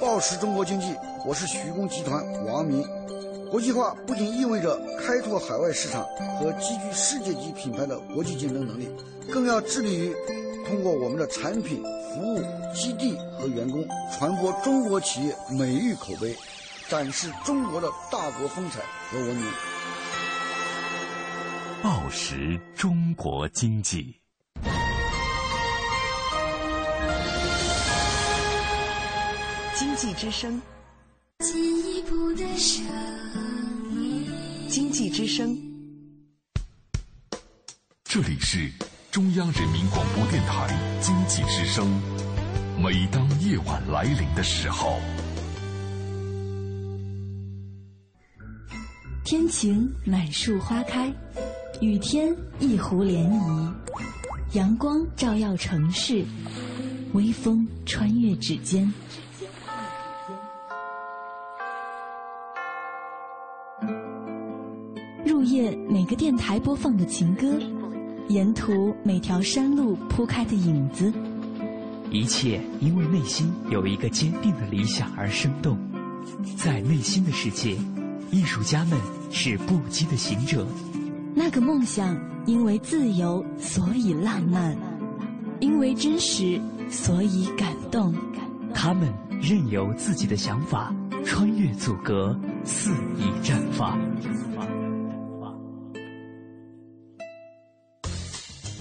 [0.00, 2.82] 报时中国经济，我是徐工集团王明。
[3.50, 6.02] 国际化不仅意味着开拓海外市场
[6.38, 8.88] 和积聚世界级品牌的国际竞争能力，
[9.30, 10.16] 更要致力于
[10.64, 12.40] 通过我们的产品、服务、
[12.74, 16.34] 基地和员工，传播中国企业美誉口碑，
[16.88, 18.80] 展示中国的大国风采
[19.10, 19.52] 和文明。
[21.82, 24.21] 报时中国经济。
[29.82, 30.62] 经济之声，
[31.40, 32.84] 进一步的声
[33.90, 34.24] 音。
[34.68, 35.58] 经济之声，
[38.04, 38.70] 这里是
[39.10, 41.84] 中央人民广播电台经济之声。
[42.80, 45.00] 每当夜晚来临的时候，
[49.24, 51.12] 天晴满树花开，
[51.80, 53.74] 雨天一湖涟漪，
[54.52, 56.24] 阳光照耀城市，
[57.14, 58.90] 微风穿越指尖。
[65.92, 67.46] 每个电台播放的情歌，
[68.28, 71.12] 沿途每条山路铺开的影子，
[72.10, 75.76] 一切因为内心有一个坚定的理想而生动。
[76.56, 77.76] 在内心的世界，
[78.30, 78.98] 艺术家们
[79.30, 80.66] 是不羁的行者。
[81.34, 84.74] 那个梦想因为自由，所以浪漫；
[85.60, 88.14] 因为真实，所以感动。
[88.72, 90.90] 他们任由自己的想法
[91.22, 94.00] 穿越阻隔，肆意绽放。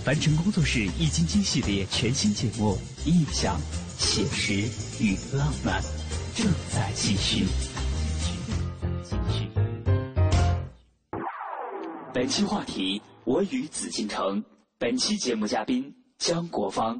[0.04, 2.76] 凡尘工作室《易筋经》系列全新节目
[3.08, 3.56] 《印象、
[4.00, 4.54] 写实
[5.00, 5.80] 与浪漫》
[6.36, 7.46] 正在继续。
[12.12, 14.44] 本期话题：我与紫禁城。
[14.80, 17.00] 本期节目嘉宾江国芳。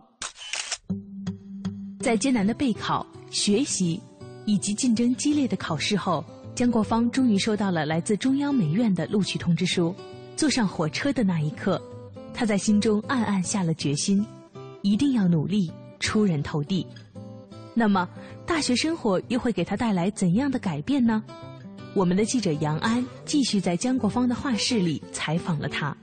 [2.02, 4.00] 在艰难的备考、学习
[4.46, 9.96] 以及竞争激烈的考试后，江国芳终于收到了来自中央美院的录取通知书。
[10.38, 11.80] 坐上火车的那一刻，
[12.42, 14.26] 他在心中暗暗下了决心，
[14.82, 16.88] 一定要努力出人头地。
[17.76, 18.10] 那么，
[18.48, 21.24] 大学生活又会给他带来怎样的改变呢？
[21.94, 25.96] 我们的记者杨安继续在江国芳的画室里采访了他。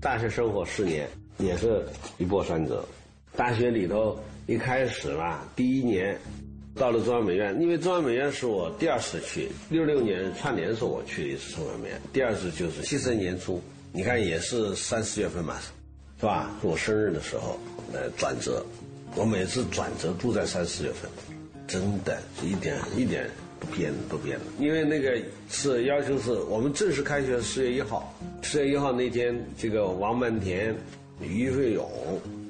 [0.00, 1.84] 大学生活四年也是
[2.18, 2.86] 一波三折。
[3.36, 6.16] 大学里头一开始吧，第一年
[6.74, 13.60] 到了中央美院，因为中央美院是我第二次去，六六年串联时候我去的一次中央美院，第二次就是七十年初，
[13.92, 15.58] 你看也是三四月份嘛，
[16.18, 16.50] 是吧？
[16.60, 17.58] 是我生日的时候
[17.92, 18.64] 呃转折，
[19.16, 21.10] 我每次转折都在三四月份，
[21.66, 23.28] 真的一点一点
[23.60, 30.74] 不变不变的，因为那个是要求是我们正式开学四月一号，四月一号那天，这个王曼田、
[31.20, 31.86] 于飞勇，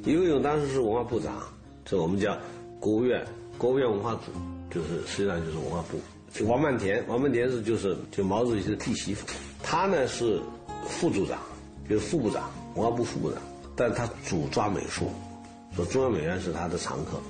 [0.07, 1.43] 于飞勇当时是文化部长，
[1.85, 2.39] 这我们叫
[2.79, 3.25] 国务院
[3.63, 4.33] 国务院文化组，
[4.75, 5.97] 就是实际上就是文化部。
[6.35, 9.25] 就王曼田，王曼田是就是就毛主席的弟媳妇，
[9.63, 10.41] 他呢是
[10.89, 11.39] 副组长，
[11.89, 13.41] 就是副部长，文化部副部长，
[13.77, 15.13] 但他主抓美术，
[15.77, 17.21] 说中央美院是他的常客，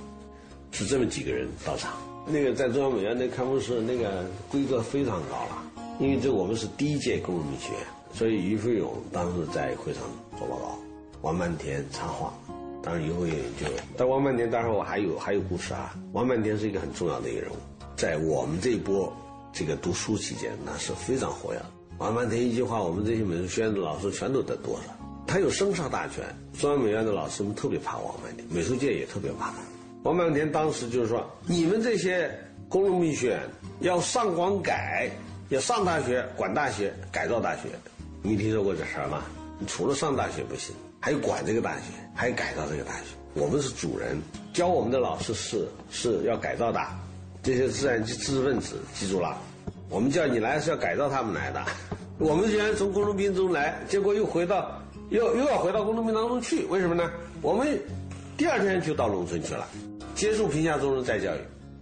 [0.71, 1.92] 是这么几个人到场。
[2.27, 5.62] 那个在中央美院那开幕式那个规格非常高了，
[6.01, 7.81] 因为这我们是第一届公路美学院，
[8.14, 10.03] 所以于飞勇当时在会上
[10.38, 10.79] 做报告，
[11.21, 12.33] 王曼田插话，
[12.83, 13.66] 当然以后也就，
[13.97, 17.55] 但王曼田当然我还有还有故事啊，王曼田是一个很重要的一个人物，
[17.97, 19.12] 在我们这一波
[19.53, 21.61] 这个读书期间那是非常活跃。
[21.99, 26.25] 王曼田一句话，我们这些美术学院的老师全都得多了，他有生杀大权，
[26.59, 29.57] 中央美院的老师们特别怕王曼田，美术界也特别怕他。
[30.03, 32.29] 王曼田当时就是说：“你们这些
[32.68, 33.40] 工农美学院
[33.81, 35.09] 要上管改，
[35.51, 37.68] 要上大学管大学，改造大学。
[38.21, 39.23] 你听说过这事儿吗？
[39.68, 41.83] 除了上大学不行，还有管这个大学，
[42.15, 43.07] 还有改造这个大学。
[43.35, 44.17] 我们是主人，
[44.53, 46.81] 教我们的老师是是要改造的，
[47.43, 49.37] 这些自然知识分子记住了，
[49.88, 51.61] 我们叫你来是要改造他们来的。
[52.19, 57.11] 我们虽然从工农兵中来，结果又回到又又要回到工农兵当中去，为什么呢？
[57.41, 57.77] 我们
[58.37, 59.67] 第二天就到农村去了。”
[60.15, 61.38] 接受贫下中人再教育，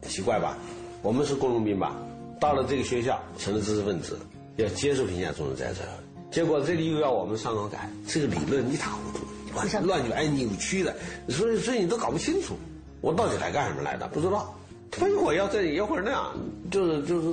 [0.09, 0.57] 奇怪吧？
[1.03, 1.95] 我们是工农兵吧？
[2.41, 4.19] 到了这个学校成了知识分子，
[4.57, 10.95] 要接受贫下中人再教育，结果这里又要我们上考改，这个理论一塌糊涂，乱乱就哎扭曲的，
[11.29, 12.55] 所以所以你都搞不清楚，
[13.01, 14.07] 我到底来干什么来的？
[14.09, 14.55] 不知道，
[14.90, 16.33] 他一会儿要这样，一会儿那样，
[16.71, 17.27] 就是就是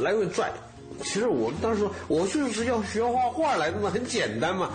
[0.00, 0.50] 来回拽。
[1.02, 4.70] 其实我当时我就是要学画画来的嘛，很简单嘛，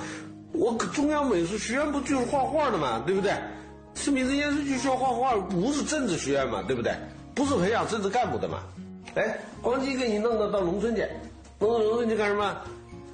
[0.52, 3.34] 我中央美术学院不就是画画的嘛，对不对？
[3.96, 6.94] 是民生研究局学画画，不是政治学院嘛，对不对？
[7.34, 8.60] 不是培养政治干部的嘛？
[9.16, 11.04] 哎，光机给你弄到到农村去，
[11.60, 12.56] 弄到农村去干什么？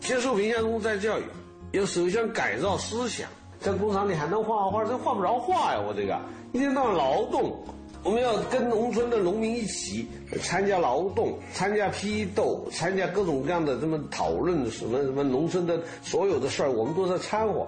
[0.03, 1.23] 接受贫下中再教育，
[1.71, 3.27] 要首先改造思想。
[3.61, 5.79] 在工厂里还能画画画，这画不着画呀！
[5.79, 6.19] 我这个
[6.51, 7.57] 一天到晚劳动，
[8.03, 10.05] 我们要跟农村的农民一起
[10.41, 17.65] 参加劳动，参加批斗，参加各种各样的这么讨论，什么什么农村的所有的事儿，我们都在掺和。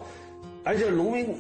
[0.66, 1.34] 而且农民，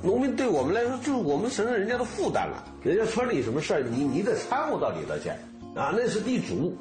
[0.00, 2.62] 农民对我们来说就是我们成了人家的负担了。
[2.84, 5.28] 人家村里什么事儿，你你得掺和到里头去，
[5.76, 6.72] 啊，那是地主，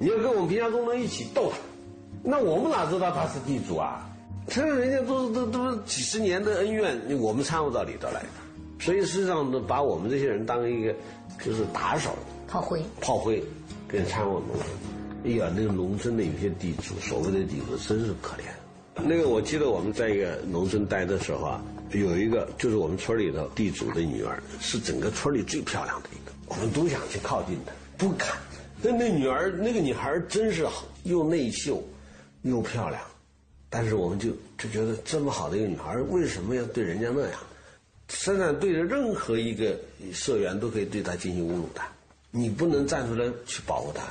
[0.00, 1.56] 你要跟我们平下中农一起斗他，
[2.24, 4.10] 那我们哪知道他是地主啊？
[4.48, 8.28] 承认人家都都都是几十年的恩怨，我们掺和到里头来的。
[8.80, 10.94] 所以实际上呢，把我们这些人当一个
[11.42, 12.10] 就是打手、
[12.48, 13.42] 炮灰、炮灰，
[13.86, 14.66] 跟掺和农村。
[15.24, 19.02] 哎呀，那个农村的有些地主，所谓的地主，真是可怜。
[19.02, 28.28] 那个我记得我们在一个农村待的时候啊，有一个就是我们村里头地主的女儿，是整个村里最漂亮的一个，我们都想去靠近她，不敢。
[28.82, 30.66] 那那女儿那个女孩真是
[31.04, 31.82] 又内秀，
[32.44, 33.02] 又漂亮，
[33.68, 37.40] 但是我们就就觉得这么好的一个女孩，为什么要对人家那样？
[38.08, 39.78] 生产队的任何一个
[40.12, 41.80] 社员都可以对她进行侮辱的，
[42.30, 44.02] 你不能站出来去保护她，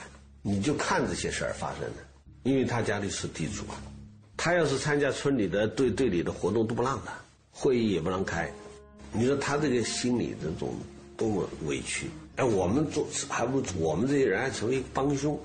[0.42, 2.04] 你就看这些事儿发生的，
[2.42, 3.78] 因为他家里是地主啊，
[4.36, 7.14] 他要是参加村里的队队里的活动都不让他，
[7.52, 8.52] 会议也不让开，
[9.12, 10.74] 你说他这个心里这种
[11.16, 12.08] 多么委屈？
[12.38, 15.40] 哎，我们做还不我们这些人还成为帮凶，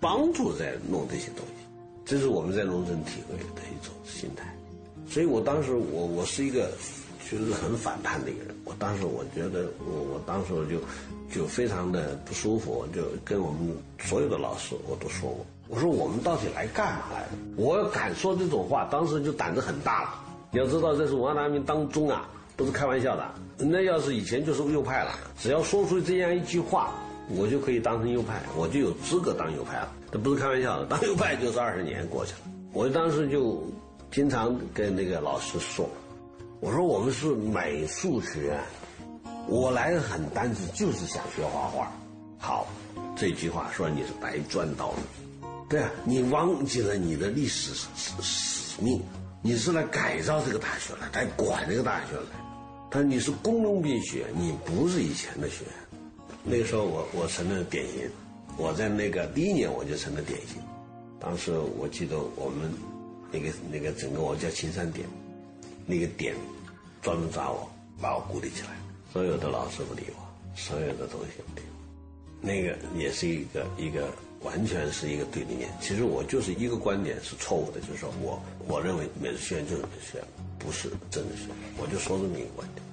[0.00, 1.61] 帮助在弄这些东西，
[2.04, 4.54] 这是我们在农村体会的一种心态。
[5.08, 6.70] 所以我当时我我是一个
[7.30, 10.78] 就是很反叛的一个人，我当时我觉得我我当时我就
[11.30, 17.28] 就非常的不舒服，我就跟我们所有的老师我都说过，我说我们到底来干嘛来的？
[17.56, 20.14] 我敢说这种话，当时就胆子很大了。
[20.50, 23.26] 你要知道，这是文化大革命当中啊，不是开玩笑的。
[23.58, 26.92] 那要是以前就是右派了，只要说出这样一句话，
[27.28, 29.92] 我就可以当成右派，我就有资格当右派了。
[30.12, 32.38] 这不是开玩笑的，当右派就是二十年过去了。
[32.74, 33.66] 我当时就
[34.10, 35.88] 经常跟那个老师说，
[36.60, 38.60] 我说我们是美术学院，
[39.48, 41.90] 我来的很单纯，就是想学画画。
[42.36, 42.66] 好，
[43.16, 44.98] 这句话说你是白赚到了，
[45.70, 49.00] 对啊，你忘记了你的历史使使命，
[49.40, 52.38] 你是来改造这个大学来，来管这个大学来。
[52.90, 55.72] 他说你是工农兵学，你不是以前的学院。
[56.44, 58.10] 那个时候我我成了典型，
[58.56, 60.62] 我在那个第一年我就成了典型。
[61.18, 62.72] 当时我记得我们
[63.30, 65.06] 那个那个整个我叫青山点，
[65.86, 66.34] 那个点
[67.00, 68.70] 专门抓我，把我孤立起来，
[69.12, 70.22] 所有的老师不理我，
[70.56, 71.72] 所有的东西不理我。
[72.40, 74.08] 那个也是一个一个
[74.42, 75.70] 完全是一个对立面。
[75.80, 80.26] 其实我就是一个观点是错误的，就是说我我认为美术学院就是美术学院，
[80.58, 81.56] 不是政治学院。
[81.78, 82.84] 我就说这么一个观点。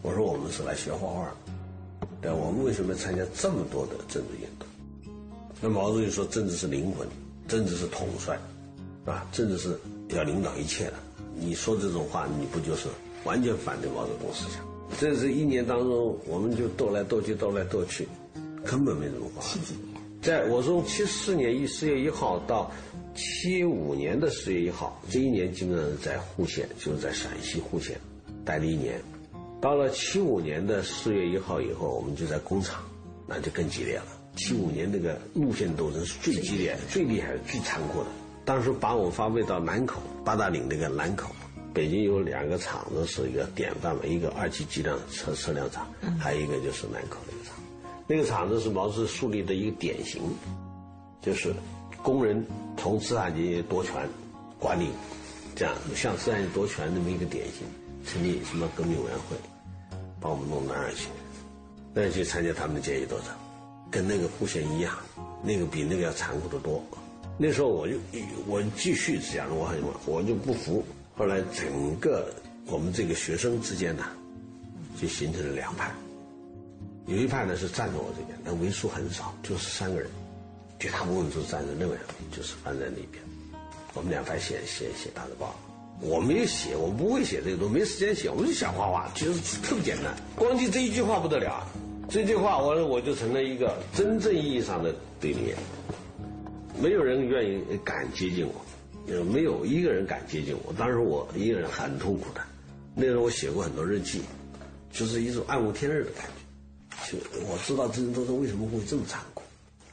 [0.00, 1.36] 我说我们是来学画画的，
[2.22, 4.53] 但我们为什么参加这么多的政治运动？
[5.60, 7.06] 那毛主席说，政治是灵魂，
[7.48, 8.38] 政治是统帅，
[9.04, 9.26] 是吧？
[9.32, 9.78] 政治是
[10.08, 10.94] 要领导一切的。
[11.34, 12.88] 你说这种话，你不就是
[13.24, 14.64] 完全反对毛泽东思想？
[15.00, 18.06] 这是一年当中，我们就斗来斗去，斗来斗去，
[18.64, 19.42] 根本没怎么画。
[20.22, 22.70] 在我从七四年一四月一号到
[23.14, 27.98] 七五年的四月一号，这一年基本上是在户县，就是在陕西户县
[28.44, 29.00] 待了一年。
[29.60, 32.82] 到了七五年的四月一号以后，我们就在工厂，
[33.26, 34.06] 那就更激烈了。
[34.36, 38.06] 七五年那个路线斗争是最激烈、最厉害、最残酷的。
[38.44, 41.30] 当时把我发配到南口八达岭那个南口，
[41.72, 45.86] 北京有两个厂子是一个典范嘛，一个二级机量车车辆厂，
[46.18, 47.54] 还有一个就是南口那个厂。
[48.06, 50.20] 那个厂子是毛主席树立的一个典型，
[51.22, 51.54] 就是
[52.02, 52.44] 工人
[52.76, 53.94] 从资产阶级夺权
[54.58, 54.88] 管理，
[55.54, 57.66] 这样向资产阶级夺权那么一个典型。
[58.06, 59.36] 成立什么革命委员会，
[60.20, 61.08] 把我们弄那儿去，
[61.94, 63.28] 那儿去参加他们的阶级斗争，
[63.90, 64.96] 跟那个户县一样，
[65.42, 66.82] 那个比那个要残酷得多。
[67.36, 67.94] 那时候我就
[68.46, 70.84] 我继续这样，我很我就不服。
[71.16, 72.32] 后来整个
[72.66, 74.04] 我们这个学生之间呢，
[75.00, 75.92] 就形成了两派，
[77.06, 80.08] 有一派呢是站在我这边，但为数很少，就是三个人，
[80.78, 81.96] 绝大部分都是站在另外
[82.30, 83.22] 就是站在那边。
[83.94, 85.54] 我们两派写写写大字报。
[86.00, 89.32] 我没有写，我不会写这个东西，没时间写，我就想画画，其实
[89.62, 90.12] 特别简单。
[90.34, 91.66] 光记这一句话不得了啊，
[92.08, 95.56] 这句话我我就成了一个真正意义上的对立面，
[96.80, 98.54] 没有人愿意敢接近我，
[99.06, 100.72] 也，没有一个人敢接近我。
[100.74, 102.40] 当时我一个人很痛苦的，
[102.94, 104.22] 那时候我写过很多日记，
[104.92, 107.12] 就是一种暗无天日的感觉。
[107.12, 109.42] 就我知道这些斗争为什么会这么残酷，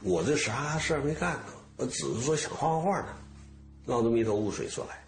[0.02, 1.44] 我这啥事儿没干呢，
[1.76, 3.08] 我只是说想画画画呢，
[3.86, 4.98] 闹这么一头雾水出来。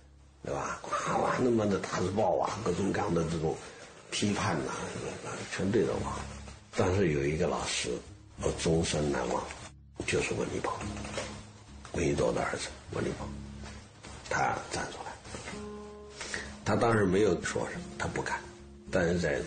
[0.46, 0.78] 对吧？
[0.82, 3.56] 哗哗那么的大字报啊，各种各样的这种
[4.10, 4.72] 批判呐、
[5.50, 6.12] 全对着我。
[6.76, 7.88] 但是有一个老师，
[8.42, 9.42] 我终身难忘，
[10.06, 10.72] 就是温立鹏，
[11.92, 13.28] 温一多的儿子温立鹏，
[14.28, 15.12] 他站出来。
[16.64, 18.40] 他当时没有说什么，他不敢，
[18.90, 19.40] 但是在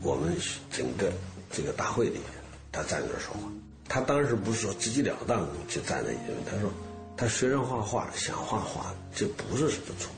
[0.00, 0.34] 我们
[0.70, 1.12] 整个
[1.52, 2.24] 这个大会里面，
[2.72, 3.40] 他站着说话。
[3.86, 6.72] 他当时不是说直截了当就站在那边，他说
[7.16, 10.10] 他学生画画想画画，这不是什么错。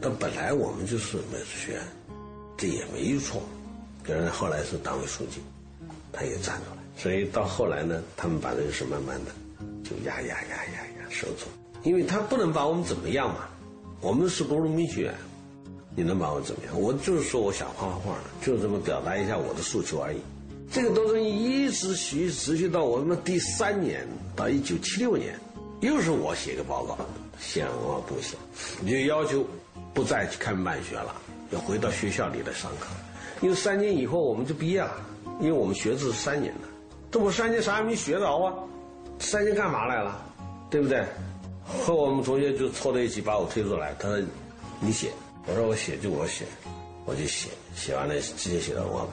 [0.00, 1.82] 但本来我们就是美术学院，
[2.56, 3.42] 这也没错。
[4.04, 5.42] 人后来是党委书记，
[6.12, 6.82] 他也站出来。
[6.96, 9.30] 所以到后来呢，他们把这个事慢慢的
[9.84, 11.46] 就压压压压压收住，
[11.82, 13.48] 因为他不能把我们怎么样嘛。
[14.00, 15.14] 我们是工农兵学，
[15.94, 16.80] 你能把我怎么样？
[16.80, 20.18] 我就是说我想画画，就这么表达一下我的诉求而已。
[20.70, 24.06] 这个斗争一直续持续到我们第三年，
[24.36, 25.38] 到一九七六年，
[25.80, 26.98] 又是我写个报告，
[27.40, 28.36] 县文化部写，
[28.88, 29.46] 就要求。
[29.94, 31.12] 不再去看办学了，
[31.50, 32.86] 要回到学校里来上课。
[33.40, 34.92] 因为三年以后我们就毕业了，
[35.40, 36.60] 因为我们学制是三年的。
[37.10, 38.52] 这我三年啥也没学着啊，
[39.18, 40.20] 三年干嘛来了？
[40.70, 41.04] 对不对？
[41.64, 44.18] 和我们同学就凑在一起把我推出来，他说
[44.80, 45.10] ：“你写。”
[45.46, 46.44] 我说：“我写就我写。”
[47.06, 49.12] 我就写，写完了直接写到文化部，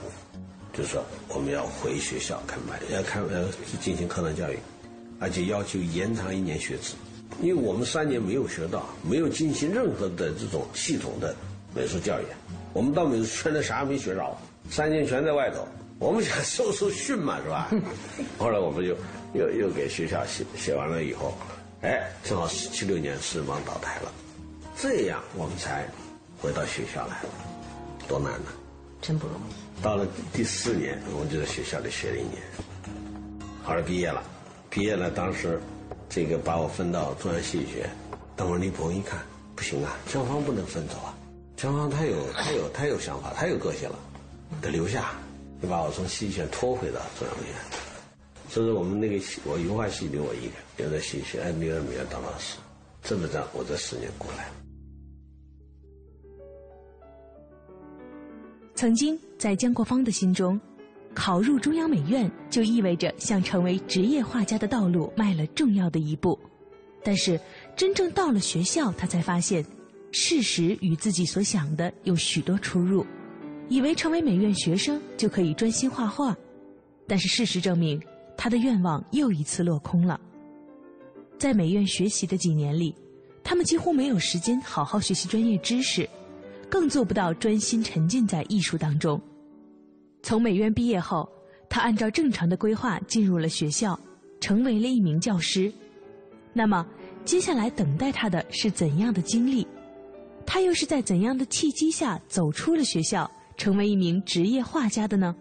[0.76, 3.42] 就说我们要回学校开班，要开要
[3.80, 4.58] 进行课堂教育，
[5.18, 6.94] 而且要求延长一年学制，
[7.40, 11.34] 因为我们三年没有学到，没有进行任何的这种系统的
[11.74, 12.24] 美术教育，
[12.74, 14.36] 我们到美术圈的啥也没学着，
[14.68, 15.66] 三年全在外头，
[15.98, 17.70] 我们想受受训嘛，是吧？
[18.38, 18.94] 后来我们就
[19.32, 21.34] 又又给学校写写完了以后，
[21.80, 24.12] 哎，正好七六年四人帮倒台了，
[24.76, 25.88] 这样我们才
[26.38, 27.28] 回到学校来了，
[28.06, 28.52] 多难呢！
[29.00, 29.82] 真不容易。
[29.82, 32.42] 到了第四年，我们就在学校里学了一年，
[33.62, 34.22] 后来毕业了，
[34.68, 35.60] 毕业了，当时
[36.08, 37.90] 这个把我分到中央戏剧学院，
[38.36, 39.18] 等会儿李鹏一看，
[39.54, 41.14] 不行啊，江芳不能分走啊，
[41.56, 43.98] 江芳他有他有他有想法，他有个性了，
[44.60, 45.12] 得留下，
[45.68, 47.56] 把我从戏剧学拖回到中央美院。
[48.48, 52.56] 所以说我们那个戏，我油画系留我一个，留在戏剧学院，留在美院当老师，
[53.02, 54.48] 这么着，我这十年过来。
[58.74, 60.60] 曾经在姜国芳的心中，
[61.14, 66.38] 考入中央美院就意味着向成为职业画家的道路迈了重要的一步。
[67.02, 67.40] 但是
[67.76, 69.64] 真正到了学校，他才发现，
[70.12, 73.06] 事实与自己所想的有许多出入。
[73.68, 76.36] 以为成为美院学生就可以专心画画，
[77.06, 78.00] 但是事实证明，
[78.36, 80.20] 他的愿望又一次落空了。
[81.38, 82.94] 在美院学习的几年里，
[83.42, 86.08] 他们几乎没有时间好好学习专业知识。
[86.68, 89.20] 更做不到专心沉浸在艺术当中。
[90.20, 91.28] 从美院毕业后，
[91.68, 93.96] 他按照正常的规划进入了学校，
[94.40, 95.72] 成为了一名教师。
[96.52, 96.84] 那么，
[97.24, 99.64] 接下来等待他的是怎样的经历？
[100.44, 105.34] 他又是在怎样的契机下走出了学校，成为一名职业画家的呢？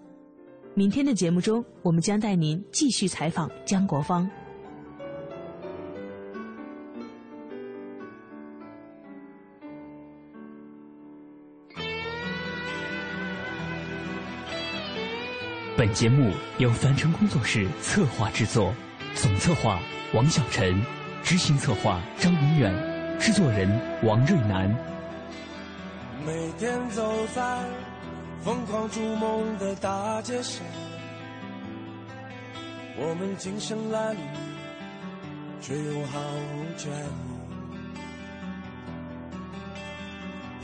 [0.74, 4.30] 明天的节目中，我们将带您继续采访姜国芳。
[15.78, 18.74] 本节目由凡尘工作室策划制作，
[19.14, 19.80] 总策划
[20.14, 20.82] 王小晨，
[21.22, 23.70] 执行策划张永远，制作人
[24.04, 24.95] 王瑞南。
[26.26, 27.04] 每天走
[27.36, 27.64] 在
[28.44, 30.66] 疯狂逐梦的大街上，
[32.98, 34.18] 我们精神褴褛，
[35.62, 37.30] 却又毫无倦意，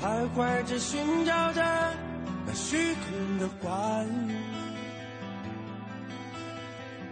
[0.01, 1.61] 徘徊着寻找着
[2.47, 4.35] 那虚空的关于。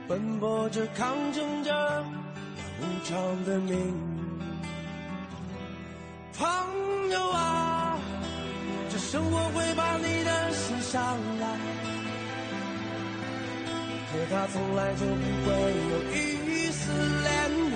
[0.08, 3.94] 奔波着，抗争着那无常的命运。
[6.36, 6.48] 朋
[7.12, 7.69] 友啊，
[9.12, 11.48] 生活会把你的心伤来，
[14.12, 15.52] 可它从来就不会
[15.90, 16.92] 有一丝
[17.26, 17.74] 怜悯。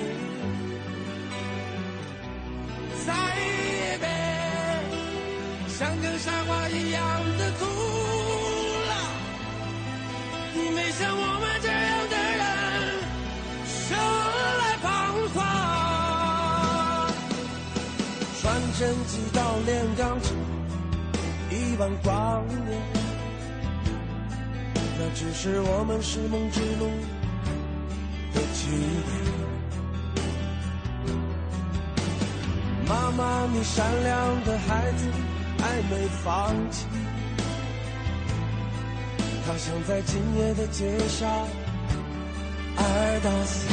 [3.07, 4.05] 再也别
[5.69, 7.01] 像个傻瓜一样
[7.39, 7.65] 的哭
[8.89, 8.93] 了，
[10.53, 12.03] 你没像我们这样。
[18.79, 20.33] 真几道炼钢厂，
[21.73, 22.79] 一万光年，
[24.99, 26.85] 那只是我们拾梦之路
[28.31, 28.69] 的起
[29.07, 29.11] 点。
[32.87, 35.07] 妈妈，你善良的孩子
[35.57, 36.85] 还没放弃，
[39.47, 41.27] 他想在今夜的街上
[42.77, 43.67] 爱到死